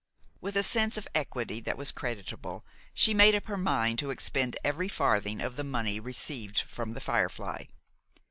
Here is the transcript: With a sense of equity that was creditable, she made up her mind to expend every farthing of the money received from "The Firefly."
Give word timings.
With 0.39 0.55
a 0.57 0.63
sense 0.63 0.97
of 0.97 1.07
equity 1.13 1.59
that 1.59 1.77
was 1.77 1.91
creditable, 1.91 2.65
she 2.91 3.13
made 3.13 3.35
up 3.35 3.45
her 3.45 3.55
mind 3.55 3.99
to 3.99 4.09
expend 4.09 4.57
every 4.63 4.87
farthing 4.89 5.39
of 5.41 5.57
the 5.57 5.63
money 5.63 5.99
received 5.99 6.59
from 6.61 6.93
"The 6.95 7.01
Firefly." 7.01 7.65